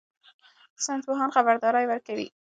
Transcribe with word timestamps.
ساینس 0.85 1.03
پوهان 1.07 1.29
خبرداری 1.35 1.85
ورکوي. 1.91 2.27